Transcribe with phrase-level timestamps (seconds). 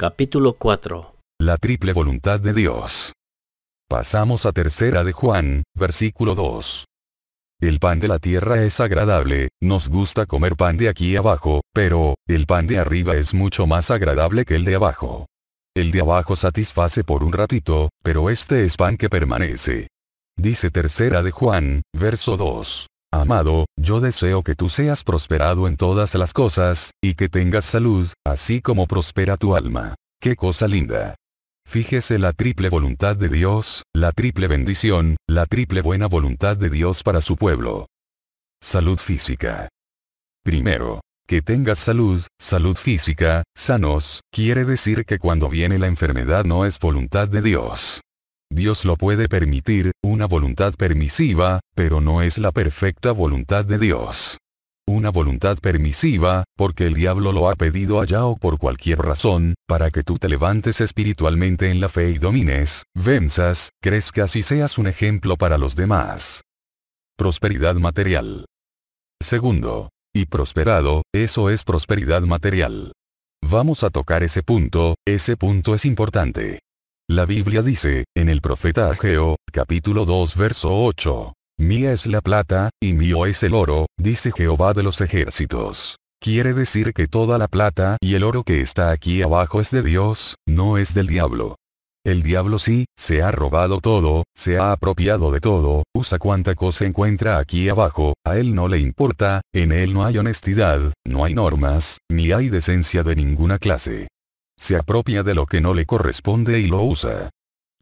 [0.00, 3.14] Capítulo 4 La triple voluntad de Dios.
[3.88, 6.84] Pasamos a tercera de Juan, versículo 2.
[7.60, 12.14] El pan de la tierra es agradable, nos gusta comer pan de aquí abajo, pero,
[12.28, 15.26] el pan de arriba es mucho más agradable que el de abajo.
[15.74, 19.88] El de abajo satisface por un ratito, pero este es pan que permanece.
[20.36, 22.86] Dice tercera de Juan, verso 2.
[23.12, 28.08] Amado, yo deseo que tú seas prosperado en todas las cosas, y que tengas salud,
[28.26, 29.94] así como prospera tu alma.
[30.20, 31.14] ¡Qué cosa linda!
[31.66, 37.02] Fíjese la triple voluntad de Dios, la triple bendición, la triple buena voluntad de Dios
[37.02, 37.86] para su pueblo.
[38.62, 39.68] Salud física.
[40.42, 46.64] Primero, que tengas salud, salud física, sanos, quiere decir que cuando viene la enfermedad no
[46.64, 48.00] es voluntad de Dios.
[48.50, 54.38] Dios lo puede permitir, una voluntad permisiva, pero no es la perfecta voluntad de Dios.
[54.86, 59.90] Una voluntad permisiva, porque el diablo lo ha pedido allá o por cualquier razón, para
[59.90, 64.86] que tú te levantes espiritualmente en la fe y domines, venzas, crezcas y seas un
[64.86, 66.40] ejemplo para los demás.
[67.18, 68.46] Prosperidad material.
[69.22, 69.90] Segundo.
[70.14, 72.92] Y prosperado, eso es prosperidad material.
[73.42, 76.60] Vamos a tocar ese punto, ese punto es importante.
[77.10, 81.32] La Biblia dice, en el profeta Ageo, capítulo 2 verso 8.
[81.58, 85.96] Mía es la plata, y mío es el oro, dice Jehová de los ejércitos.
[86.20, 89.82] Quiere decir que toda la plata y el oro que está aquí abajo es de
[89.82, 91.56] Dios, no es del diablo.
[92.04, 96.84] El diablo sí, se ha robado todo, se ha apropiado de todo, usa cuanta cosa
[96.84, 101.32] encuentra aquí abajo, a él no le importa, en él no hay honestidad, no hay
[101.32, 104.08] normas, ni hay decencia de ninguna clase
[104.58, 107.30] se apropia de lo que no le corresponde y lo usa.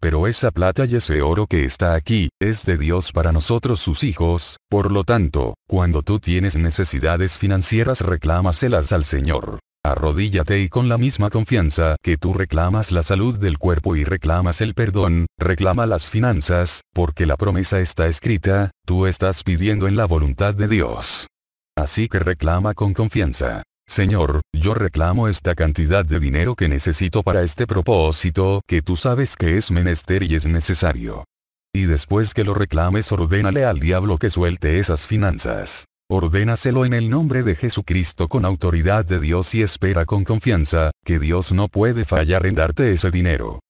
[0.01, 4.05] Pero esa plata y ese oro que está aquí, es de Dios para nosotros sus
[4.05, 9.59] hijos, por lo tanto, cuando tú tienes necesidades financieras reclámaselas al Señor.
[9.85, 14.61] Arrodíllate y con la misma confianza que tú reclamas la salud del cuerpo y reclamas
[14.61, 20.05] el perdón, reclama las finanzas, porque la promesa está escrita, tú estás pidiendo en la
[20.05, 21.29] voluntad de Dios.
[21.77, 23.63] Así que reclama con confianza.
[23.89, 29.37] Señor, yo reclamo esta cantidad de dinero que necesito para este propósito, que tú sabes
[29.37, 31.25] que es menester y es necesario.
[31.73, 35.85] Y después que lo reclames ordénale al diablo que suelte esas finanzas.
[36.11, 41.19] Ordénaselo en el nombre de Jesucristo con autoridad de Dios y espera con confianza, que
[41.19, 43.61] Dios no puede fallar en darte ese dinero.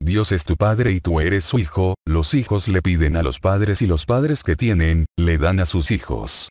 [0.00, 3.38] Dios es tu padre y tú eres su hijo, los hijos le piden a los
[3.38, 6.48] padres y los padres que tienen, le dan a sus hijos.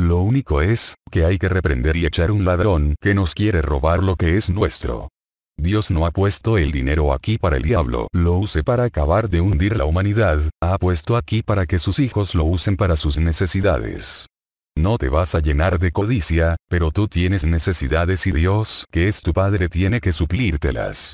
[0.00, 4.02] Lo único es, que hay que reprender y echar un ladrón que nos quiere robar
[4.02, 5.10] lo que es nuestro.
[5.58, 9.42] Dios no ha puesto el dinero aquí para el diablo lo use para acabar de
[9.42, 14.26] hundir la humanidad, ha puesto aquí para que sus hijos lo usen para sus necesidades.
[14.74, 19.20] No te vas a llenar de codicia, pero tú tienes necesidades y Dios, que es
[19.20, 21.12] tu Padre, tiene que suplírtelas.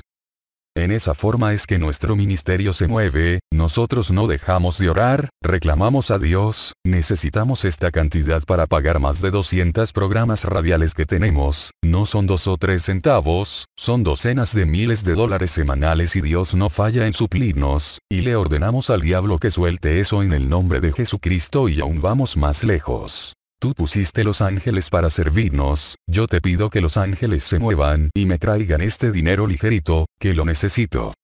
[0.77, 6.11] En esa forma es que nuestro ministerio se mueve, nosotros no dejamos de orar, reclamamos
[6.11, 12.05] a Dios, necesitamos esta cantidad para pagar más de 200 programas radiales que tenemos, no
[12.05, 16.69] son dos o tres centavos, son docenas de miles de dólares semanales y Dios no
[16.69, 20.93] falla en suplirnos, y le ordenamos al diablo que suelte eso en el nombre de
[20.93, 23.36] Jesucristo y aún vamos más lejos.
[23.59, 28.27] Tú pusiste los ángeles para servirnos, yo te pido que los ángeles se muevan y
[28.27, 31.15] me traigan este dinero ligerito, que lo necesito.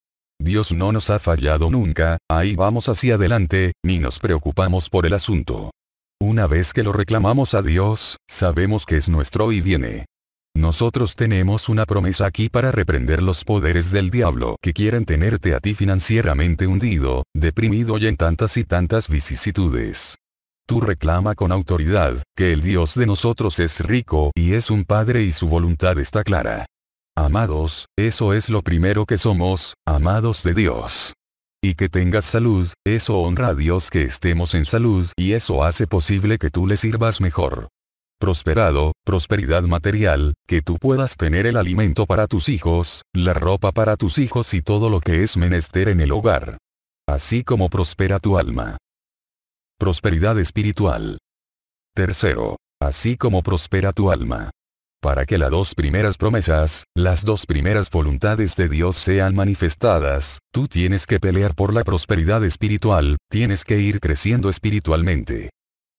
[0.41, 5.13] Dios no nos ha fallado nunca, ahí vamos hacia adelante, ni nos preocupamos por el
[5.13, 5.69] asunto.
[6.19, 10.05] Una vez que lo reclamamos a Dios, sabemos que es nuestro y viene.
[10.55, 15.59] Nosotros tenemos una promesa aquí para reprender los poderes del diablo que quieren tenerte a
[15.59, 20.15] ti financieramente hundido, deprimido y en tantas y tantas vicisitudes.
[20.65, 25.23] Tú reclama con autoridad, que el Dios de nosotros es rico y es un Padre
[25.23, 26.65] y su voluntad está clara.
[27.15, 31.13] Amados, eso es lo primero que somos, amados de Dios.
[31.61, 35.85] Y que tengas salud, eso honra a Dios que estemos en salud y eso hace
[35.85, 37.67] posible que tú le sirvas mejor.
[38.19, 43.97] Prosperado, prosperidad material, que tú puedas tener el alimento para tus hijos, la ropa para
[43.97, 46.57] tus hijos y todo lo que es menester en el hogar.
[47.07, 48.77] Así como prospera tu alma.
[49.79, 51.17] Prosperidad espiritual.
[51.95, 52.57] Tercero.
[52.81, 54.51] Así como prospera tu alma.
[55.01, 60.67] Para que las dos primeras promesas, las dos primeras voluntades de Dios sean manifestadas, tú
[60.67, 65.49] tienes que pelear por la prosperidad espiritual, tienes que ir creciendo espiritualmente.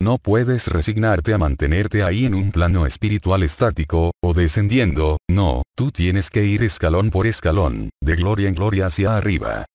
[0.01, 5.91] No puedes resignarte a mantenerte ahí en un plano espiritual estático, o descendiendo, no, tú
[5.91, 9.67] tienes que ir escalón por escalón, de gloria en gloria hacia arriba.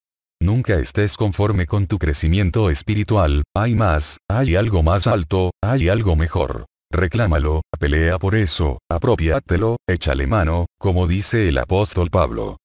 [0.42, 6.16] Nunca estés conforme con tu crecimiento espiritual, hay más, hay algo más alto, hay algo
[6.16, 6.66] mejor.
[6.92, 12.58] reclámalo, pelea por eso, apropiátelo, échale mano, como dice el apóstol Pablo.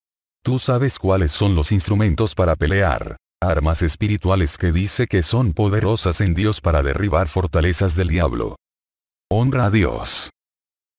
[0.44, 3.16] Tú sabes cuáles son los instrumentos para pelear.
[3.42, 8.56] Armas espirituales que dice que son poderosas en Dios para derribar fortalezas del diablo.
[9.30, 10.30] Honra a Dios.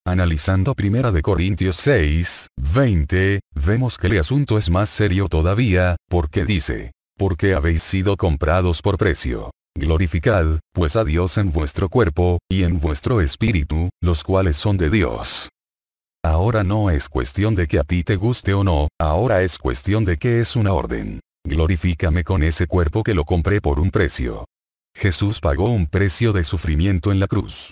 [0.07, 6.46] Analizando Primera de Corintios 6, 20, vemos que el asunto es más serio todavía, porque
[6.46, 9.50] dice, porque habéis sido comprados por precio.
[9.75, 14.92] Glorificad, pues a Dios en vuestro cuerpo, y en vuestro espíritu, los cuales son de
[14.92, 15.50] Dios.
[16.24, 20.06] Ahora no es cuestión de que a ti te guste o no, ahora es cuestión
[20.06, 21.19] de que es una orden.
[21.48, 24.46] Glorifícame con ese cuerpo que lo compré por un precio.
[24.96, 27.72] Jesús pagó un precio de sufrimiento en la cruz.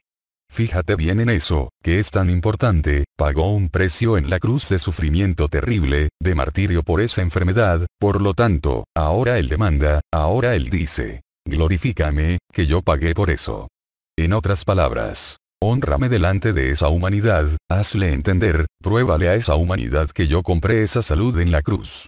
[0.54, 4.78] Fíjate bien en eso, que es tan importante, pagó un precio en la cruz de
[4.78, 10.70] sufrimiento terrible, de martirio por esa enfermedad, por lo tanto, ahora Él demanda, ahora Él
[10.70, 13.68] dice, glorifícame, que yo pagué por eso.
[14.16, 20.28] En otras palabras, honrame delante de esa humanidad, hazle entender, pruébale a esa humanidad que
[20.28, 22.06] yo compré esa salud en la cruz.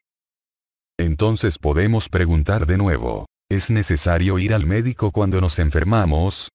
[1.00, 6.50] Entonces podemos preguntar de nuevo, ¿es necesario ir al médico cuando nos enfermamos?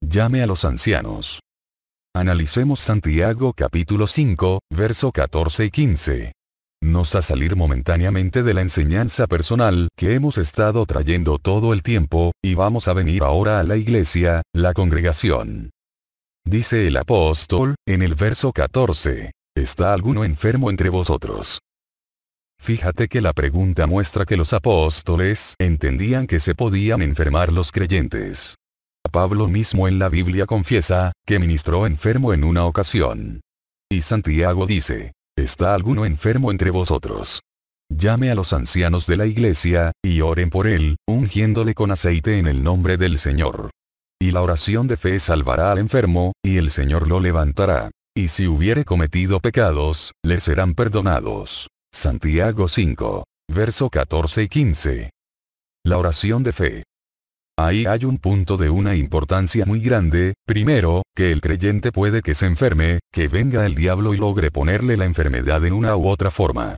[0.00, 1.40] Llame a los ancianos.
[2.14, 6.32] Analicemos Santiago capítulo 5, verso 14 y 15.
[6.80, 12.32] Nos a salir momentáneamente de la enseñanza personal que hemos estado trayendo todo el tiempo,
[12.42, 15.70] y vamos a venir ahora a la iglesia, la congregación.
[16.46, 21.58] Dice el apóstol, en el verso 14, ¿está alguno enfermo entre vosotros?
[22.60, 28.57] Fíjate que la pregunta muestra que los apóstoles entendían que se podían enfermar los creyentes.
[29.08, 33.40] Pablo mismo en la Biblia confiesa, que ministró enfermo en una ocasión.
[33.90, 37.40] Y Santiago dice, ¿está alguno enfermo entre vosotros?
[37.90, 42.46] Llame a los ancianos de la iglesia, y oren por él, ungiéndole con aceite en
[42.46, 43.70] el nombre del Señor.
[44.20, 47.90] Y la oración de fe salvará al enfermo, y el Señor lo levantará.
[48.14, 51.68] Y si hubiere cometido pecados, le serán perdonados.
[51.92, 53.24] Santiago 5.
[53.48, 55.10] Verso 14 y 15.
[55.84, 56.82] La oración de fe.
[57.60, 62.36] Ahí hay un punto de una importancia muy grande, primero, que el creyente puede que
[62.36, 66.30] se enferme, que venga el diablo y logre ponerle la enfermedad en una u otra
[66.30, 66.76] forma.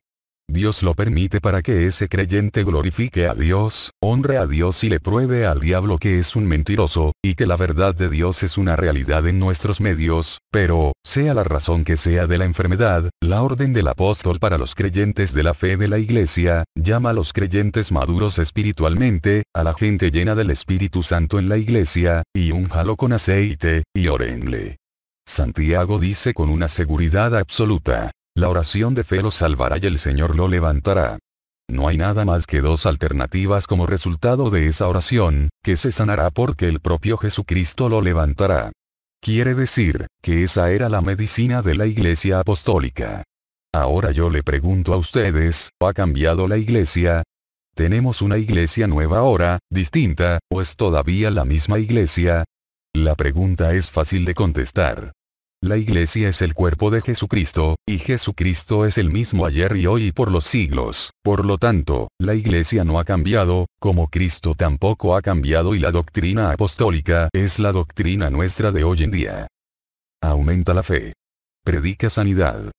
[0.50, 4.98] Dios lo permite para que ese creyente glorifique a Dios, honre a Dios y le
[4.98, 8.74] pruebe al diablo que es un mentiroso, y que la verdad de Dios es una
[8.74, 13.72] realidad en nuestros medios, pero, sea la razón que sea de la enfermedad, la orden
[13.72, 17.92] del apóstol para los creyentes de la fe de la iglesia, llama a los creyentes
[17.92, 23.12] maduros espiritualmente, a la gente llena del Espíritu Santo en la iglesia, y unjalo con
[23.12, 24.78] aceite, y orenle.
[25.28, 30.36] Santiago dice con una seguridad absoluta, la oración de fe lo salvará y el Señor
[30.36, 31.18] lo levantará.
[31.68, 36.30] No hay nada más que dos alternativas como resultado de esa oración, que se sanará
[36.30, 38.72] porque el propio Jesucristo lo levantará.
[39.20, 43.22] Quiere decir, que esa era la medicina de la Iglesia Apostólica.
[43.72, 47.22] Ahora yo le pregunto a ustedes, ¿ha cambiado la Iglesia?
[47.74, 52.44] ¿Tenemos una iglesia nueva ahora, distinta, o es todavía la misma iglesia?
[52.92, 55.12] La pregunta es fácil de contestar.
[55.62, 60.06] La iglesia es el cuerpo de Jesucristo, y Jesucristo es el mismo ayer y hoy
[60.06, 61.10] y por los siglos.
[61.22, 65.90] Por lo tanto, la iglesia no ha cambiado, como Cristo tampoco ha cambiado y la
[65.90, 69.48] doctrina apostólica es la doctrina nuestra de hoy en día.
[70.22, 71.12] Aumenta la fe.
[71.62, 72.70] Predica sanidad.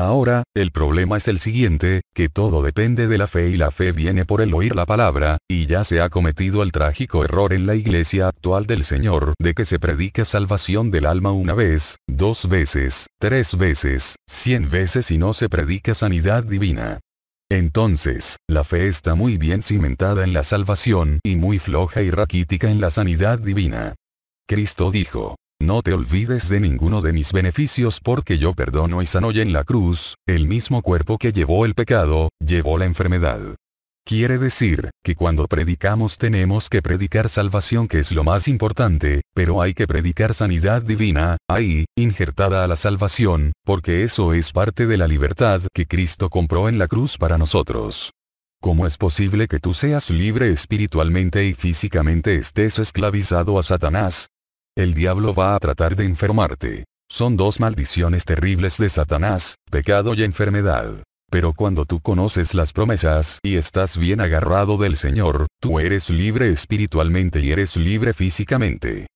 [0.00, 3.92] Ahora, el problema es el siguiente, que todo depende de la fe y la fe
[3.92, 7.66] viene por el oír la palabra, y ya se ha cometido el trágico error en
[7.66, 12.48] la iglesia actual del Señor de que se predica salvación del alma una vez, dos
[12.48, 17.00] veces, tres veces, cien veces y no se predica sanidad divina.
[17.50, 22.70] Entonces, la fe está muy bien cimentada en la salvación y muy floja y raquítica
[22.70, 23.96] en la sanidad divina.
[24.48, 29.30] Cristo dijo, no te olvides de ninguno de mis beneficios porque yo perdono y sano
[29.30, 33.40] y en la cruz, el mismo cuerpo que llevó el pecado, llevó la enfermedad.
[34.04, 39.62] Quiere decir, que cuando predicamos tenemos que predicar salvación que es lo más importante, pero
[39.62, 44.96] hay que predicar sanidad divina, ahí, injertada a la salvación, porque eso es parte de
[44.96, 48.10] la libertad que Cristo compró en la cruz para nosotros.
[48.60, 54.28] ¿Cómo es posible que tú seas libre espiritualmente y físicamente estés esclavizado a Satanás?
[54.76, 56.84] El diablo va a tratar de enfermarte.
[57.10, 61.02] Son dos maldiciones terribles de Satanás, pecado y enfermedad.
[61.30, 66.50] Pero cuando tú conoces las promesas y estás bien agarrado del Señor, tú eres libre
[66.50, 69.06] espiritualmente y eres libre físicamente.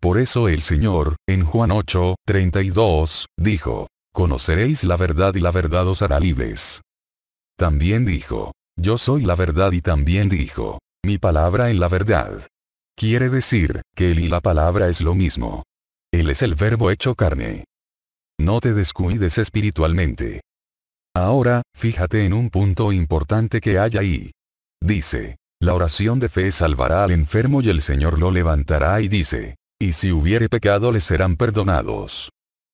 [0.00, 5.86] Por eso el Señor, en Juan 8, 32, dijo, Conoceréis la verdad y la verdad
[5.86, 6.82] os hará libres.
[7.56, 12.46] También dijo, Yo soy la verdad y también dijo, Mi palabra en la verdad.
[12.96, 15.64] Quiere decir, que él y la palabra es lo mismo.
[16.12, 17.64] Él es el verbo hecho carne.
[18.38, 20.40] No te descuides espiritualmente.
[21.14, 24.30] Ahora, fíjate en un punto importante que hay ahí.
[24.80, 29.56] Dice, la oración de fe salvará al enfermo y el Señor lo levantará y dice,
[29.80, 32.30] y si hubiere pecado le serán perdonados.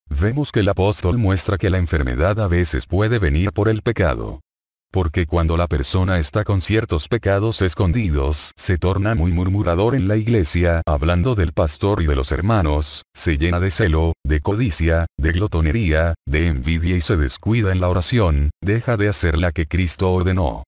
[0.09, 4.41] Vemos que el apóstol muestra que la enfermedad a veces puede venir por el pecado.
[4.91, 10.17] Porque cuando la persona está con ciertos pecados escondidos, se torna muy murmurador en la
[10.17, 15.31] iglesia, hablando del pastor y de los hermanos, se llena de celo, de codicia, de
[15.31, 20.11] glotonería, de envidia y se descuida en la oración, deja de hacer la que Cristo
[20.11, 20.63] ordenó.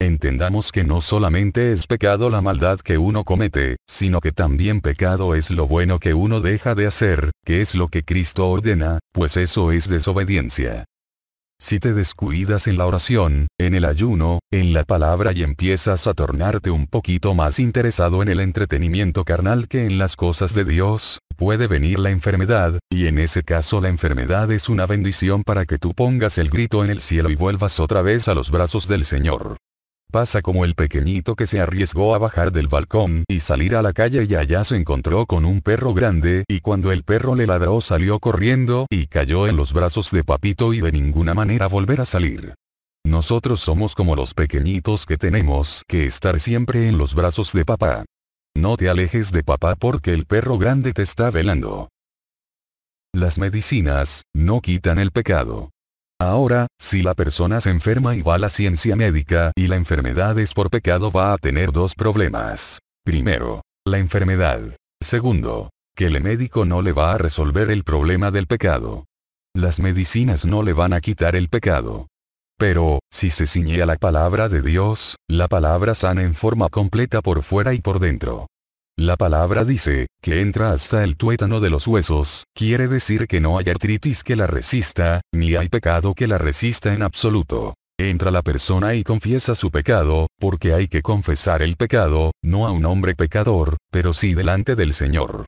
[0.00, 5.34] Entendamos que no solamente es pecado la maldad que uno comete, sino que también pecado
[5.34, 9.36] es lo bueno que uno deja de hacer, que es lo que Cristo ordena, pues
[9.36, 10.84] eso es desobediencia.
[11.58, 16.12] Si te descuidas en la oración, en el ayuno, en la palabra y empiezas a
[16.12, 21.20] tornarte un poquito más interesado en el entretenimiento carnal que en las cosas de Dios,
[21.34, 25.78] puede venir la enfermedad, y en ese caso la enfermedad es una bendición para que
[25.78, 29.06] tú pongas el grito en el cielo y vuelvas otra vez a los brazos del
[29.06, 29.56] Señor.
[30.16, 33.92] Pasa como el pequeñito que se arriesgó a bajar del balcón y salir a la
[33.92, 37.82] calle y allá se encontró con un perro grande y cuando el perro le ladró
[37.82, 42.06] salió corriendo y cayó en los brazos de papito y de ninguna manera volver a
[42.06, 42.54] salir.
[43.04, 48.06] Nosotros somos como los pequeñitos que tenemos que estar siempre en los brazos de papá.
[48.56, 51.90] No te alejes de papá porque el perro grande te está velando.
[53.12, 55.72] Las medicinas, no quitan el pecado.
[56.18, 60.38] Ahora, si la persona se enferma y va a la ciencia médica y la enfermedad
[60.38, 62.78] es por pecado va a tener dos problemas.
[63.04, 64.62] Primero, la enfermedad.
[65.02, 69.04] Segundo, que el médico no le va a resolver el problema del pecado.
[69.54, 72.08] Las medicinas no le van a quitar el pecado.
[72.58, 77.20] Pero, si se ciñe a la palabra de Dios, la palabra sana en forma completa
[77.20, 78.46] por fuera y por dentro.
[78.98, 83.58] La palabra dice, que entra hasta el tuétano de los huesos, quiere decir que no
[83.58, 87.74] hay artritis que la resista, ni hay pecado que la resista en absoluto.
[87.98, 92.70] Entra la persona y confiesa su pecado, porque hay que confesar el pecado, no a
[92.70, 95.44] un hombre pecador, pero sí delante del Señor.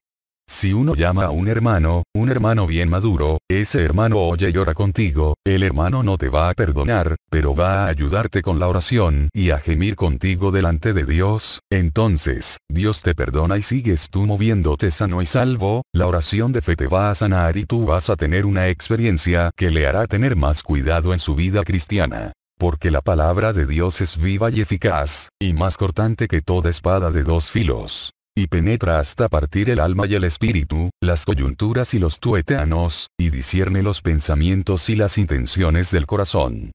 [0.51, 4.73] Si uno llama a un hermano, un hermano bien maduro, ese hermano oye y ora
[4.73, 9.29] contigo, el hermano no te va a perdonar, pero va a ayudarte con la oración
[9.35, 14.91] y a gemir contigo delante de Dios, entonces, Dios te perdona y sigues tú moviéndote
[14.91, 18.17] sano y salvo, la oración de fe te va a sanar y tú vas a
[18.17, 22.33] tener una experiencia que le hará tener más cuidado en su vida cristiana.
[22.59, 27.11] Porque la palabra de Dios es viva y eficaz, y más cortante que toda espada
[27.11, 31.99] de dos filos y penetra hasta partir el alma y el espíritu, las coyunturas y
[31.99, 36.71] los tuétanos, y discierne los pensamientos y las intenciones del corazón.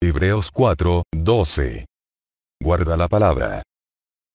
[0.00, 1.86] Hebreos 4, 12.
[2.62, 3.62] Guarda la palabra.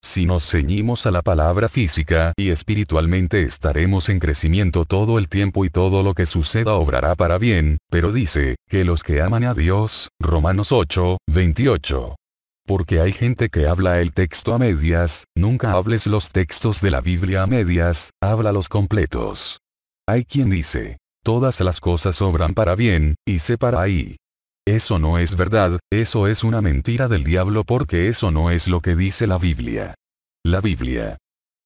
[0.04, 5.64] Si nos ceñimos a la palabra física y espiritualmente estaremos en crecimiento todo el tiempo
[5.64, 9.54] y todo lo que suceda obrará para bien, pero dice, que los que aman a
[9.54, 12.16] Dios, Romanos 8, 28.
[12.66, 17.02] Porque hay gente que habla el texto a medias, nunca hables los textos de la
[17.02, 19.60] Biblia a medias, háblalos completos.
[20.08, 24.16] Hay quien dice, todas las cosas obran para bien, y se para ahí.
[24.66, 28.80] Eso no es verdad, eso es una mentira del diablo porque eso no es lo
[28.80, 29.96] que dice la Biblia.
[30.46, 31.18] La Biblia.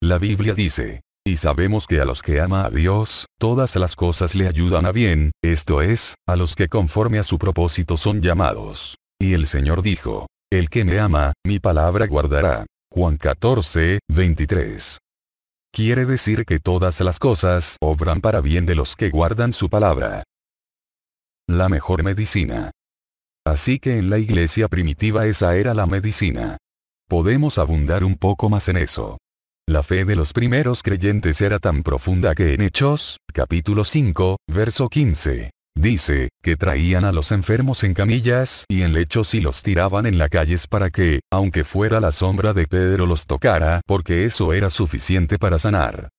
[0.02, 4.34] La Biblia dice, y sabemos que a los que ama a Dios, todas las cosas
[4.34, 8.96] le ayudan a bien, esto es, a los que conforme a su propósito son llamados.
[9.20, 12.66] Y el Señor dijo, el que me ama, mi palabra guardará.
[12.90, 14.98] Juan 14, 23.
[15.74, 20.24] Quiere decir que todas las cosas obran para bien de los que guardan su palabra.
[21.48, 22.72] La mejor medicina.
[23.46, 26.58] Así que en la iglesia primitiva esa era la medicina.
[27.08, 29.18] Podemos abundar un poco más en eso.
[29.68, 34.88] La fe de los primeros creyentes era tan profunda que en Hechos, capítulo 5, verso
[34.88, 40.08] 15, Dice, que traían a los enfermos en camillas y en lechos y los tiraban
[40.08, 44.54] en las calles para que, aunque fuera la sombra de Pedro los tocara, porque eso
[44.54, 46.10] era suficiente para sanar.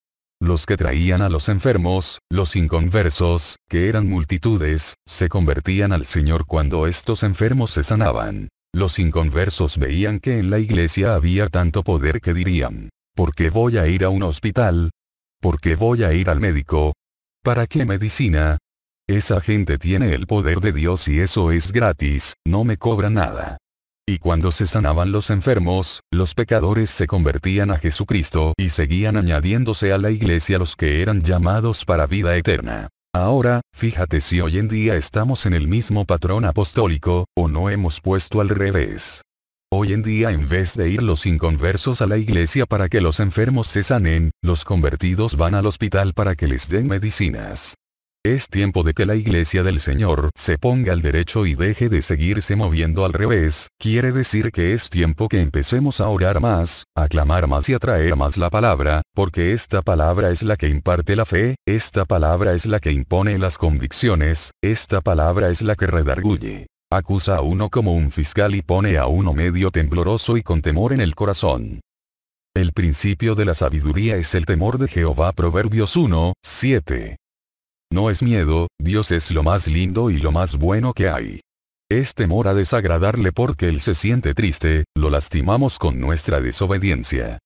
[0.41, 6.45] Los que traían a los enfermos, los inconversos, que eran multitudes, se convertían al Señor
[6.45, 8.47] cuando estos enfermos se sanaban.
[8.73, 13.77] Los inconversos veían que en la iglesia había tanto poder que dirían, ¿por qué voy
[13.77, 14.91] a ir a un hospital?
[15.41, 16.93] ¿Por qué voy a ir al médico?
[17.43, 18.57] ¿Para qué medicina?
[19.09, 23.57] Esa gente tiene el poder de Dios y eso es gratis, no me cobra nada.
[24.07, 29.93] Y cuando se sanaban los enfermos, los pecadores se convertían a Jesucristo y seguían añadiéndose
[29.93, 32.89] a la iglesia los que eran llamados para vida eterna.
[33.11, 38.01] Ahora, fíjate si hoy en día estamos en el mismo patrón apostólico, o no hemos
[38.01, 39.23] puesto al revés.
[39.73, 43.19] Hoy en día en vez de ir los inconversos a la iglesia para que los
[43.19, 47.73] enfermos se sanen, los convertidos van al hospital para que les den medicinas.
[48.25, 52.01] Es tiempo de que la iglesia del Señor se ponga al derecho y deje de
[52.01, 57.07] seguirse moviendo al revés, quiere decir que es tiempo que empecemos a orar más, a
[57.07, 61.15] clamar más y a traer más la palabra, porque esta palabra es la que imparte
[61.15, 65.87] la fe, esta palabra es la que impone las convicciones, esta palabra es la que
[65.87, 66.67] redarguye.
[66.91, 70.91] Acusa a uno como un fiscal y pone a uno medio tembloroso y con temor
[70.91, 71.79] en el corazón.
[72.53, 77.15] El principio de la sabiduría es el temor de Jehová Proverbios 1, 7.
[77.91, 81.41] No es miedo, Dios es lo más lindo y lo más bueno que hay.
[81.91, 87.39] Es temor a desagradarle porque Él se siente triste, lo lastimamos con nuestra desobediencia.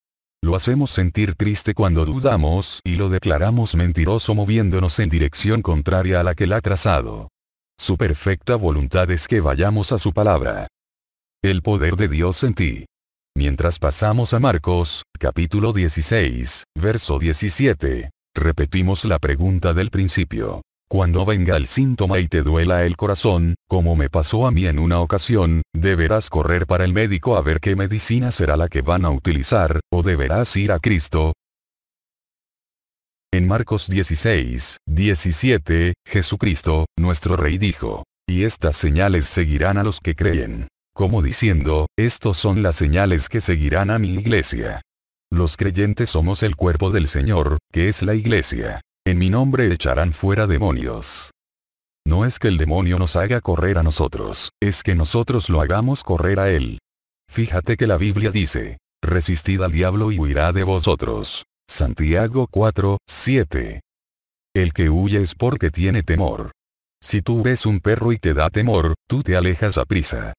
[0.43, 6.23] Lo hacemos sentir triste cuando dudamos y lo declaramos mentiroso moviéndonos en dirección contraria a
[6.23, 7.29] la que Él ha trazado.
[7.79, 10.67] Su perfecta voluntad es que vayamos a su palabra.
[11.41, 12.85] El poder de Dios en ti.
[13.35, 20.61] Mientras pasamos a Marcos, capítulo 16, verso 17, repetimos la pregunta del principio.
[20.89, 24.79] Cuando venga el síntoma y te duela el corazón, como me pasó a mí en
[24.79, 29.05] una ocasión, deberás correr para el médico a ver qué medicina será la que van
[29.05, 31.33] a utilizar, o deberás ir a Cristo,
[33.33, 40.13] en Marcos 16, 17, Jesucristo, nuestro Rey dijo, y estas señales seguirán a los que
[40.13, 40.67] creen.
[40.93, 44.81] Como diciendo, estos son las señales que seguirán a mi iglesia.
[45.33, 48.81] Los creyentes somos el cuerpo del Señor, que es la iglesia.
[49.03, 51.31] En mi nombre echarán fuera demonios.
[52.05, 56.03] No es que el demonio nos haga correr a nosotros, es que nosotros lo hagamos
[56.03, 56.77] correr a él.
[57.31, 61.45] Fíjate que la Biblia dice, resistid al diablo y huirá de vosotros.
[61.67, 63.81] Santiago 4, 7.
[64.53, 66.51] El que huye es porque tiene temor.
[67.01, 70.33] Si tú ves un perro y te da temor, tú te alejas a prisa.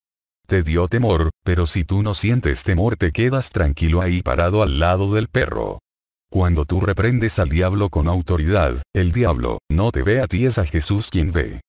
[0.46, 4.78] Te dio temor, pero si tú no sientes temor te quedas tranquilo ahí parado al
[4.78, 5.78] lado del perro.
[6.30, 10.58] Cuando tú reprendes al diablo con autoridad, el diablo, no te ve a ti es
[10.58, 11.60] a Jesús quien ve.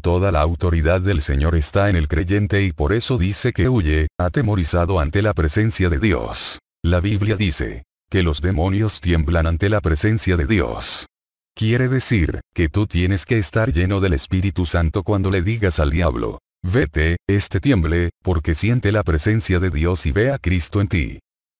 [0.00, 4.06] Toda la autoridad del Señor está en el creyente y por eso dice que huye,
[4.18, 6.58] atemorizado ante la presencia de Dios.
[6.84, 11.06] La Biblia dice, que los demonios tiemblan ante la presencia de Dios.
[11.54, 15.90] Quiere decir, que tú tienes que estar lleno del Espíritu Santo cuando le digas al
[15.90, 20.88] diablo, vete, este tiemble, porque siente la presencia de Dios y ve a Cristo en
[20.88, 21.18] ti.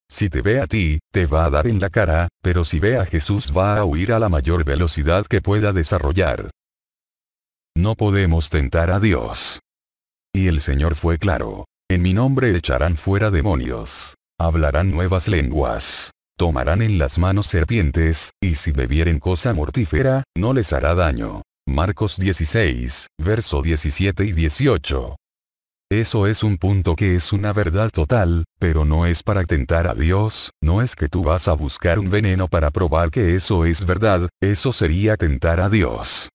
[0.08, 2.98] Si te ve a ti, te va a dar en la cara, pero si ve
[2.98, 6.50] a Jesús va a huir a la mayor velocidad que pueda desarrollar.
[7.76, 9.60] No podemos tentar a Dios.
[10.34, 11.66] Y el Señor fue claro.
[11.88, 14.16] En mi nombre echarán fuera demonios.
[14.38, 16.10] Hablarán nuevas lenguas
[16.40, 21.42] tomarán en las manos serpientes, y si bebieren cosa mortífera, no les hará daño.
[21.66, 25.16] Marcos 16, verso 17 y 18.
[25.92, 29.94] Eso es un punto que es una verdad total, pero no es para tentar a
[29.94, 33.84] Dios, no es que tú vas a buscar un veneno para probar que eso es
[33.84, 36.28] verdad, eso sería tentar a Dios.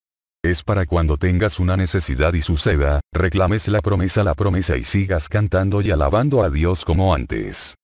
[0.43, 5.29] Es para cuando tengas una necesidad y suceda, reclames la promesa la promesa y sigas
[5.29, 7.75] cantando y alabando a Dios como antes.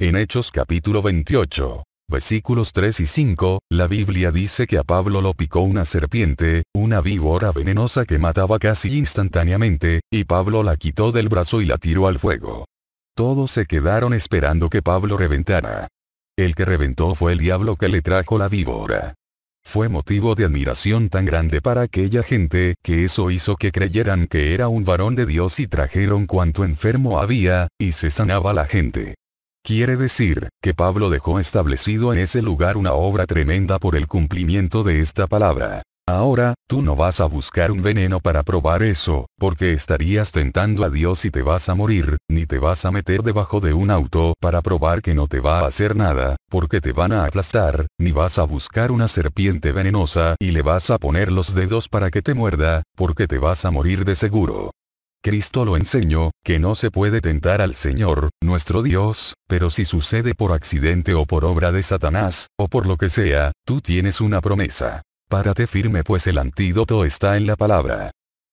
[0.00, 5.34] En Hechos capítulo 28, versículos 3 y 5, la Biblia dice que a Pablo lo
[5.34, 11.28] picó una serpiente, una víbora venenosa que mataba casi instantáneamente, y Pablo la quitó del
[11.28, 12.66] brazo y la tiró al fuego.
[13.16, 15.88] Todos se quedaron esperando que Pablo reventara.
[16.36, 19.14] El que reventó fue el diablo que le trajo la víbora.
[19.64, 24.52] Fue motivo de admiración tan grande para aquella gente, que eso hizo que creyeran que
[24.52, 29.14] era un varón de Dios y trajeron cuanto enfermo había, y se sanaba la gente.
[29.66, 34.82] Quiere decir, que Pablo dejó establecido en ese lugar una obra tremenda por el cumplimiento
[34.82, 35.82] de esta palabra.
[36.06, 40.90] Ahora, tú no vas a buscar un veneno para probar eso, porque estarías tentando a
[40.90, 44.34] Dios y te vas a morir, ni te vas a meter debajo de un auto
[44.38, 48.12] para probar que no te va a hacer nada, porque te van a aplastar, ni
[48.12, 52.20] vas a buscar una serpiente venenosa y le vas a poner los dedos para que
[52.20, 54.72] te muerda, porque te vas a morir de seguro.
[55.24, 60.34] Cristo lo enseñó, que no se puede tentar al Señor, nuestro Dios, pero si sucede
[60.34, 64.42] por accidente o por obra de Satanás, o por lo que sea, tú tienes una
[64.42, 65.00] promesa.
[65.30, 68.10] Párate firme pues el antídoto está en la palabra.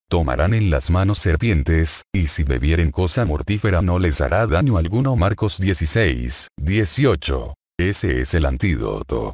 [0.09, 5.17] Tomarán en las manos serpientes, y si bebieren cosa mortífera no les hará daño alguno.
[5.17, 7.53] Marcos 16, 18.
[7.77, 9.33] Ese es el antídoto.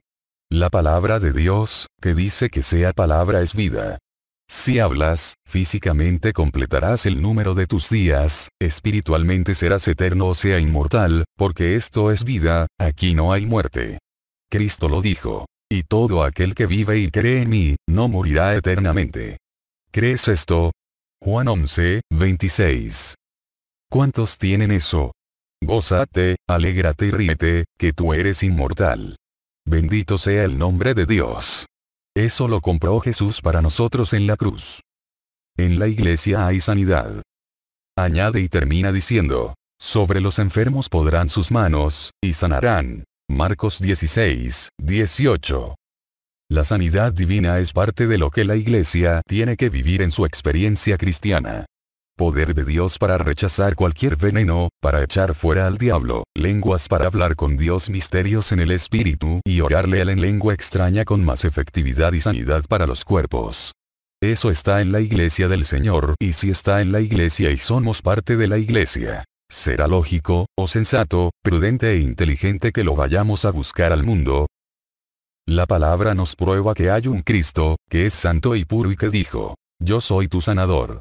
[0.50, 4.00] La palabra de Dios, que dice que sea palabra es vida.
[4.50, 11.26] Si hablas, físicamente completarás el número de tus días, espiritualmente serás eterno o sea inmortal,
[11.36, 14.00] porque esto es vida, aquí no hay muerte.
[14.50, 15.46] Cristo lo dijo.
[15.70, 19.38] Y todo aquel que vive y cree en mí, no morirá eternamente.
[19.92, 20.72] ¿Crees esto?
[21.22, 23.16] Juan 11, 26.
[23.90, 25.12] ¿Cuántos tienen eso?
[25.62, 29.18] Gózate, alégrate y ríete, que tú eres inmortal.
[29.66, 31.66] Bendito sea el nombre de Dios.
[32.18, 34.82] Eso lo compró Jesús para nosotros en la cruz.
[35.56, 37.22] En la iglesia hay sanidad.
[37.96, 43.04] Añade y termina diciendo, sobre los enfermos podrán sus manos, y sanarán.
[43.30, 45.76] Marcos 16, 18.
[46.50, 50.26] La sanidad divina es parte de lo que la iglesia tiene que vivir en su
[50.26, 51.68] experiencia cristiana
[52.18, 57.38] poder de Dios para rechazar cualquier veneno, para echar fuera al diablo, lenguas para hablar
[57.38, 62.12] con Dios misterios en el espíritu y orarle a en lengua extraña con más efectividad
[62.12, 63.72] y sanidad para los cuerpos.
[64.22, 68.02] Eso está en la iglesia del Señor y si está en la iglesia y somos
[68.02, 69.24] parte de la iglesia.
[69.50, 74.48] Será lógico, o sensato, prudente e inteligente que lo vayamos a buscar al mundo,
[75.50, 79.10] la palabra nos prueba que hay un Cristo, que es santo y puro y que
[79.10, 81.00] dijo, Yo soy tu sanador.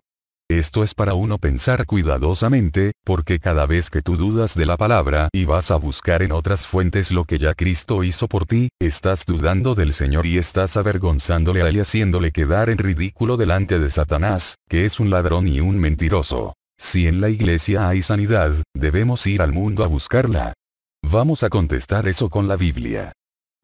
[0.48, 5.28] Esto es para uno pensar cuidadosamente, porque cada vez que tú dudas de la palabra
[5.32, 9.24] y vas a buscar en otras fuentes lo que ya Cristo hizo por ti, estás
[9.26, 13.88] dudando del Señor y estás avergonzándole a él y haciéndole quedar en ridículo delante de
[13.88, 16.54] Satanás, que es un ladrón y un mentiroso.
[16.78, 20.52] Si en la iglesia hay sanidad, debemos ir al mundo a buscarla.
[21.02, 23.10] Vamos a contestar eso con la Biblia.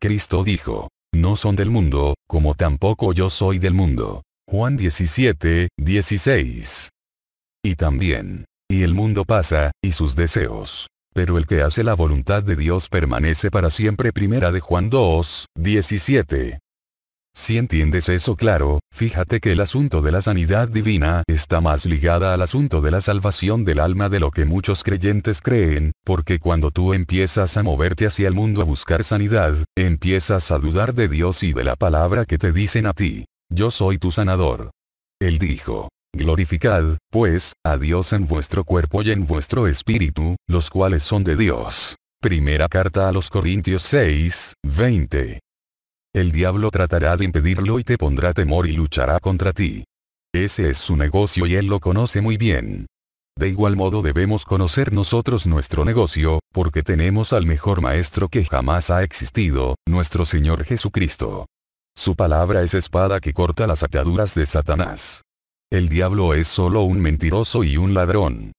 [0.01, 4.23] Cristo dijo, no son del mundo, como tampoco yo soy del mundo.
[4.53, 6.91] Juan 17, 16.
[7.65, 10.88] Y también, y el mundo pasa, y sus deseos.
[11.15, 14.12] Pero el que hace la voluntad de Dios permanece para siempre.
[14.12, 16.59] Primera de Juan 2, 17.
[17.35, 22.35] Si entiendes eso claro, fíjate que el asunto de la sanidad divina está más ligada
[22.35, 26.71] al asunto de la salvación del alma de lo que muchos creyentes creen, porque cuando
[26.71, 31.43] tú empiezas a moverte hacia el mundo a buscar sanidad, empiezas a dudar de Dios
[31.43, 33.25] y de la palabra que te dicen a ti.
[33.55, 34.71] Yo soy tu sanador.
[35.21, 41.03] Él dijo, Glorificad, pues, a Dios en vuestro cuerpo y en vuestro espíritu, los cuales
[41.03, 41.97] son de Dios.
[42.23, 45.41] Primera carta a los Corintios 6, 20.
[46.15, 49.85] El diablo tratará de impedirlo y te pondrá temor y luchará contra ti.
[50.35, 52.87] Ese es su negocio y él lo conoce muy bien.
[53.38, 58.88] De igual modo debemos conocer nosotros nuestro negocio, porque tenemos al mejor maestro que jamás
[58.91, 61.47] ha existido, nuestro Señor Jesucristo.
[61.96, 65.22] Su palabra es espada que corta las ataduras de Satanás.
[65.70, 68.52] El diablo es solo un mentiroso y un ladrón.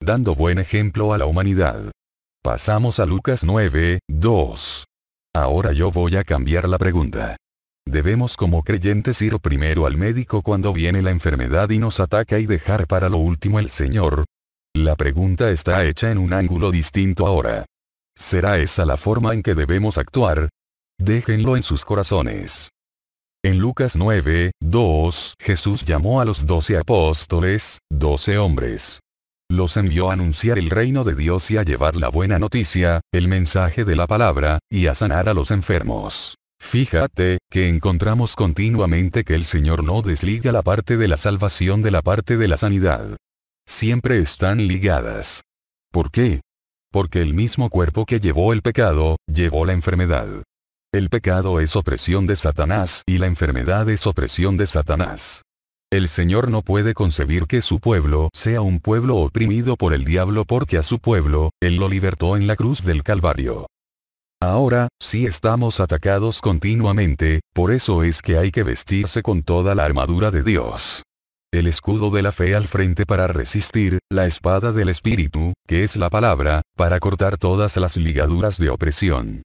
[0.00, 1.90] Dando buen ejemplo a la humanidad.
[2.42, 4.84] Pasamos a Lucas 9, 2.
[5.34, 7.36] Ahora yo voy a cambiar la pregunta.
[7.88, 12.46] ¿Debemos como creyentes ir primero al médico cuando viene la enfermedad y nos ataca y
[12.46, 14.24] dejar para lo último el Señor?
[14.74, 17.64] La pregunta está hecha en un ángulo distinto ahora.
[18.16, 20.48] ¿Será esa la forma en que debemos actuar?
[20.98, 22.70] Déjenlo en sus corazones.
[23.44, 29.00] En Lucas 9, 2, Jesús llamó a los doce apóstoles, doce hombres.
[29.48, 33.28] Los envió a anunciar el reino de Dios y a llevar la buena noticia, el
[33.28, 36.34] mensaje de la palabra, y a sanar a los enfermos.
[36.58, 41.92] Fíjate, que encontramos continuamente que el Señor no desliga la parte de la salvación de
[41.92, 43.16] la parte de la sanidad.
[43.68, 45.42] Siempre están ligadas.
[45.92, 46.40] ¿Por qué?
[46.90, 50.42] Porque el mismo cuerpo que llevó el pecado, llevó la enfermedad.
[50.96, 55.42] El pecado es opresión de Satanás y la enfermedad es opresión de Satanás.
[55.92, 60.46] El Señor no puede concebir que su pueblo sea un pueblo oprimido por el diablo
[60.46, 63.66] porque a su pueblo, Él lo libertó en la cruz del Calvario.
[64.40, 69.84] Ahora, si estamos atacados continuamente, por eso es que hay que vestirse con toda la
[69.84, 71.02] armadura de Dios.
[71.52, 75.94] El escudo de la fe al frente para resistir, la espada del Espíritu, que es
[75.96, 79.42] la palabra, para cortar todas las ligaduras de opresión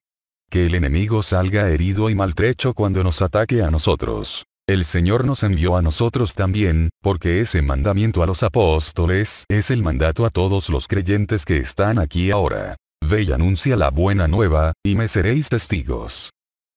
[0.52, 4.44] que el enemigo salga herido y maltrecho cuando nos ataque a nosotros.
[4.68, 9.82] El Señor nos envió a nosotros también, porque ese mandamiento a los apóstoles es el
[9.82, 12.76] mandato a todos los creyentes que están aquí ahora.
[13.02, 16.32] Ve y anuncia la buena nueva, y me seréis testigos.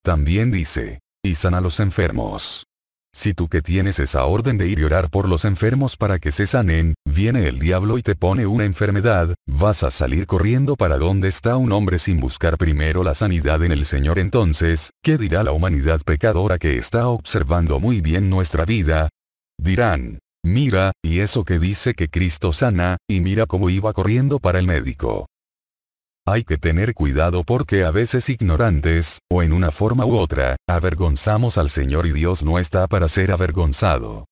[0.05, 2.63] También dice, y sana a los enfermos.
[3.15, 6.33] Si tú que tienes esa orden de ir y orar por los enfermos para que
[6.33, 10.97] se sanen, viene el diablo y te pone una enfermedad, vas a salir corriendo para
[10.97, 15.45] donde está un hombre sin buscar primero la sanidad en el Señor entonces, ¿qué dirá
[15.45, 19.07] la humanidad pecadora que está observando muy bien nuestra vida?
[19.57, 24.59] Dirán, mira, y eso que dice que Cristo sana, y mira cómo iba corriendo para
[24.59, 25.27] el médico.
[26.27, 31.59] Hay que tener cuidado porque a veces ignorantes, o en una forma u otra, avergonzamos
[31.59, 34.25] al Señor y Dios no está para ser avergonzado.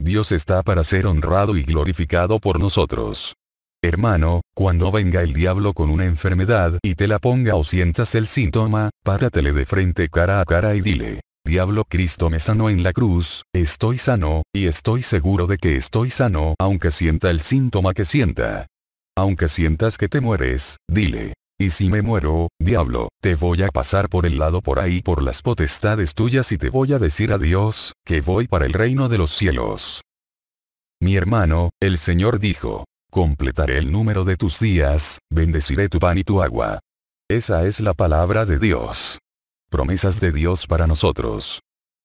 [0.00, 3.34] Dios está para ser honrado y glorificado por nosotros.
[3.82, 8.28] Hermano, cuando venga el diablo con una enfermedad y te la ponga o sientas el
[8.28, 12.92] síntoma, páratele de frente cara a cara y dile, Diablo Cristo me sanó en la
[12.92, 18.04] cruz, estoy sano, y estoy seguro de que estoy sano aunque sienta el síntoma que
[18.04, 18.68] sienta.
[19.18, 21.34] Aunque sientas que te mueres, dile.
[21.60, 25.22] Y si me muero, diablo, te voy a pasar por el lado por ahí por
[25.22, 29.18] las potestades tuyas y te voy a decir adiós, que voy para el reino de
[29.18, 30.00] los cielos.
[31.02, 36.24] Mi hermano, el Señor dijo, completaré el número de tus días, bendeciré tu pan y
[36.24, 36.80] tu agua.
[37.28, 39.18] Esa es la palabra de Dios.
[39.68, 41.60] Promesas de Dios para nosotros.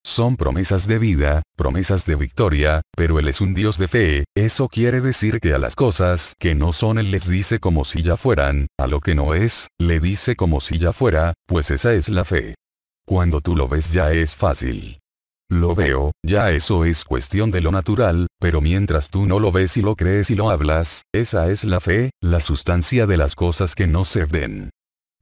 [0.07, 4.67] Son promesas de vida, promesas de victoria, pero Él es un Dios de fe, eso
[4.67, 8.15] quiere decir que a las cosas que no son Él les dice como si ya
[8.15, 12.07] fueran, a lo que no es, le dice como si ya fuera, pues esa es
[12.07, 12.53] la fe.
[13.07, 14.99] Cuando tú lo ves ya es fácil.
[15.49, 19.75] Lo veo, ya eso es cuestión de lo natural, pero mientras tú no lo ves
[19.75, 23.73] y lo crees y lo hablas, esa es la fe, la sustancia de las cosas
[23.73, 24.69] que no se ven.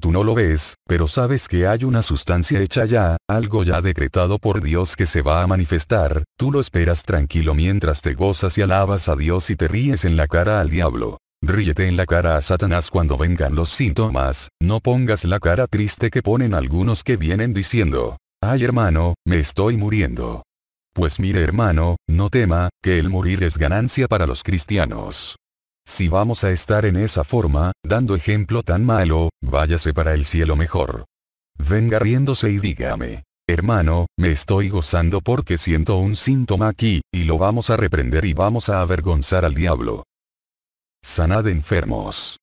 [0.04, 4.38] Tú no lo ves, pero sabes que hay una sustancia hecha ya, algo ya decretado
[4.38, 8.64] por Dios que se va a manifestar, tú lo esperas tranquilo mientras te gozas y
[8.64, 11.20] alabas a Dios y te ríes en la cara al diablo.
[11.42, 16.10] Ríete en la cara a Satanás cuando vengan los síntomas, no pongas la cara triste
[16.10, 20.44] que ponen algunos que vienen diciendo, ay hermano, me estoy muriendo.
[20.94, 25.38] Pues mire hermano, no tema, que el morir es ganancia para los cristianos.
[25.86, 30.56] Si vamos a estar en esa forma, dando ejemplo tan malo, váyase para el cielo
[30.56, 31.06] mejor.
[31.58, 33.24] Venga riéndose y dígame.
[33.48, 38.34] Hermano, me estoy gozando porque siento un síntoma aquí, y lo vamos a reprender y
[38.34, 40.04] vamos a avergonzar al diablo.
[41.04, 42.38] Sanad enfermos.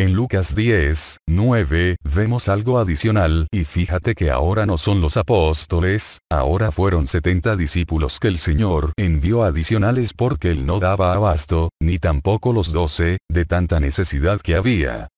[0.00, 6.20] En Lucas 10, 9, vemos algo adicional, y fíjate que ahora no son los apóstoles,
[6.32, 11.98] ahora fueron 70 discípulos que el Señor envió adicionales porque él no daba abasto, ni
[11.98, 15.08] tampoco los 12, de tanta necesidad que había.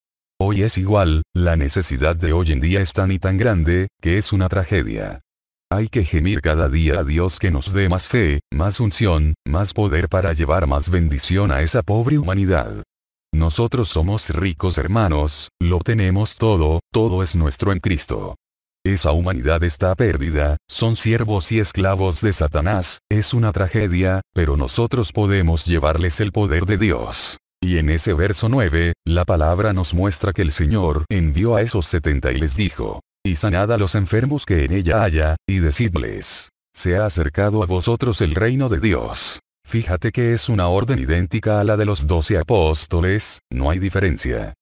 [0.40, 4.18] Hoy es igual, la necesidad de hoy en día es tan y tan grande, que
[4.18, 5.21] es una tragedia.
[5.71, 9.75] Hay que gemir cada día a Dios que nos dé más fe, más unción, más
[9.75, 12.83] poder para llevar más bendición a esa pobre humanidad.
[13.35, 18.37] Nosotros somos ricos hermanos, lo tenemos todo, todo es nuestro en Cristo.
[18.85, 25.12] Esa humanidad está perdida, son siervos y esclavos de Satanás, es una tragedia, pero nosotros
[25.12, 27.38] podemos llevarles el poder de Dios.
[27.62, 31.87] Y en ese verso 9, la palabra nos muestra que el Señor envió a esos
[31.87, 36.51] setenta y les dijo, y sanad a los enfermos que en ella haya, y decidles,
[36.75, 39.41] se ha acercado a vosotros el reino de Dios.
[39.64, 44.55] Fíjate que es una orden idéntica a la de los doce apóstoles, no hay diferencia.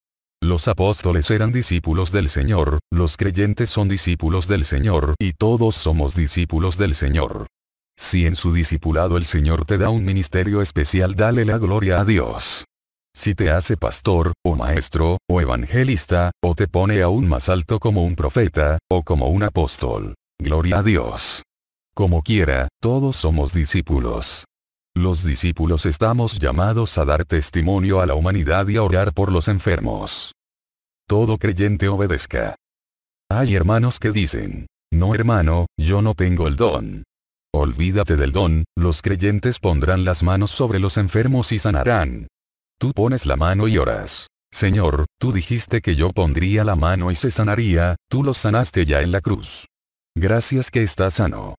[0.43, 6.15] Los apóstoles eran discípulos del Señor, los creyentes son discípulos del Señor y todos somos
[6.15, 7.47] discípulos del Señor.
[7.99, 12.05] Si en su discipulado el Señor te da un ministerio especial, dale la gloria a
[12.07, 12.65] Dios.
[13.15, 18.05] Si te hace pastor, o maestro, o evangelista, o te pone aún más alto como
[18.05, 20.15] un profeta, o como un apóstol.
[20.39, 21.43] Gloria a Dios.
[21.95, 24.45] Como quiera, todos somos discípulos.
[24.95, 29.47] Los discípulos estamos llamados a dar testimonio a la humanidad y a orar por los
[29.47, 30.33] enfermos.
[31.07, 32.57] Todo creyente obedezca.
[33.31, 37.05] Hay hermanos que dicen, no hermano, yo no tengo el don.
[37.53, 42.27] Olvídate del don, los creyentes pondrán las manos sobre los enfermos y sanarán.
[42.79, 44.27] Tú pones la mano y oras.
[44.53, 49.01] Señor, tú dijiste que yo pondría la mano y se sanaría, tú lo sanaste ya
[49.01, 49.67] en la cruz.
[50.17, 51.55] Gracias que estás sano.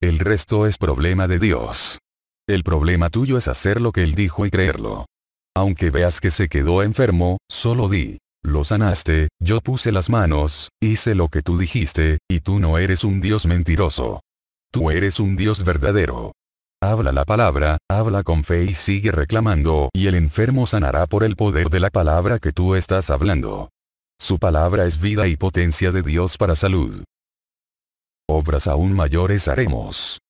[0.00, 1.98] El resto es problema de Dios.
[2.48, 5.06] El problema tuyo es hacer lo que él dijo y creerlo.
[5.56, 8.18] Aunque veas que se quedó enfermo, solo di.
[8.44, 13.02] Lo sanaste, yo puse las manos, hice lo que tú dijiste, y tú no eres
[13.02, 14.20] un Dios mentiroso.
[14.70, 16.32] Tú eres un Dios verdadero.
[16.80, 21.34] Habla la palabra, habla con fe y sigue reclamando, y el enfermo sanará por el
[21.34, 23.70] poder de la palabra que tú estás hablando.
[24.20, 27.02] Su palabra es vida y potencia de Dios para salud.
[28.28, 30.20] Obras aún mayores haremos.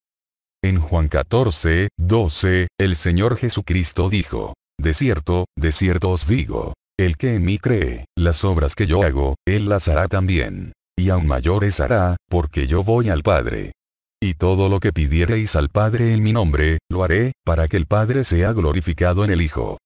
[0.66, 7.16] En Juan 14, 12, el Señor Jesucristo dijo, De cierto, de cierto os digo, el
[7.16, 10.72] que en mí cree, las obras que yo hago, él las hará también.
[10.98, 13.74] Y aún mayores hará, porque yo voy al Padre.
[14.20, 17.86] Y todo lo que pidiereis al Padre en mi nombre, lo haré, para que el
[17.86, 19.78] Padre sea glorificado en el Hijo.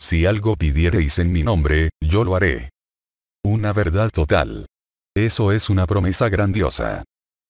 [0.00, 2.70] Si algo pidiereis en mi nombre, yo lo haré.
[3.44, 4.66] Una verdad total.
[5.16, 7.02] Eso es una promesa grandiosa.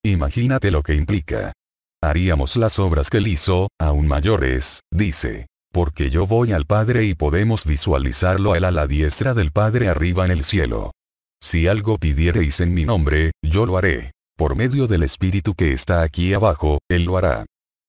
[0.03, 1.53] Imagínate lo que implica.
[2.03, 5.47] Haríamos las obras que él hizo, aún mayores, dice.
[5.73, 9.89] Porque yo voy al Padre y podemos visualizarlo a él a la diestra del Padre
[9.89, 10.93] arriba en el cielo.
[11.41, 14.13] Si algo pidiereis en mi nombre, yo lo haré.
[14.37, 17.47] Por medio del Espíritu que está aquí abajo, Él lo hará.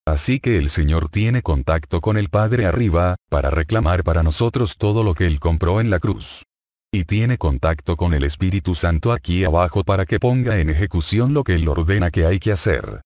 [0.07, 5.03] Así que el Señor tiene contacto con el Padre arriba, para reclamar para nosotros todo
[5.03, 6.43] lo que Él compró en la cruz.
[6.91, 11.43] Y tiene contacto con el Espíritu Santo aquí abajo para que ponga en ejecución lo
[11.43, 13.01] que Él ordena que hay que hacer.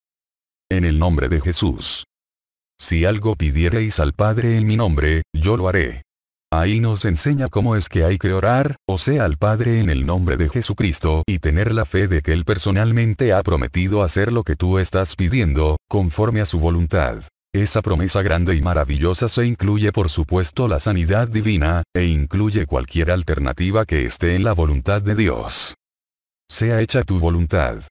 [0.74, 2.06] En el nombre de Jesús.
[2.80, 6.02] Si algo pidiereis al Padre en mi nombre, yo lo haré.
[6.52, 10.08] Ahí nos enseña cómo es que hay que orar, o sea al Padre en el
[10.08, 14.42] nombre de Jesucristo y tener la fe de que Él personalmente ha prometido hacer lo
[14.42, 17.22] que tú estás pidiendo, conforme a su voluntad.
[17.54, 23.12] Esa promesa grande y maravillosa se incluye por supuesto la sanidad divina, e incluye cualquier
[23.12, 25.76] alternativa que esté en la voluntad de Dios.
[26.50, 27.84] Sea hecha tu voluntad.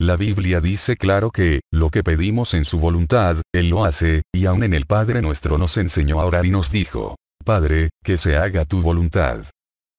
[0.00, 4.46] La Biblia dice claro que, lo que pedimos en su voluntad, Él lo hace, y
[4.46, 8.34] aun en el Padre nuestro nos enseñó a orar y nos dijo, Padre, que se
[8.38, 9.44] haga tu voluntad.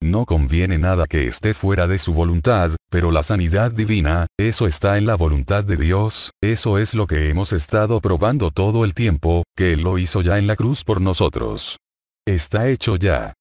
[0.02, 4.98] No conviene nada que esté fuera de su voluntad, pero la sanidad divina, eso está
[4.98, 9.44] en la voluntad de Dios, eso es lo que hemos estado probando todo el tiempo,
[9.56, 11.78] que Él lo hizo ya en la cruz por nosotros.
[12.26, 13.34] Está hecho ya.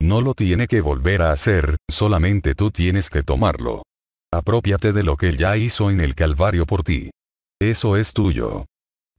[0.00, 3.84] No lo tiene que volver a hacer, solamente tú tienes que tomarlo.
[4.30, 7.10] Apropiate de lo que Él ya hizo en el Calvario por ti.
[7.60, 8.66] Eso es tuyo.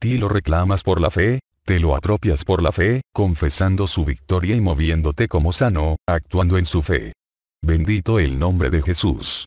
[0.00, 4.54] Ti lo reclamas por la fe, te lo apropias por la fe, confesando su victoria
[4.54, 7.12] y moviéndote como sano, actuando en su fe.
[7.60, 9.46] Bendito el nombre de Jesús.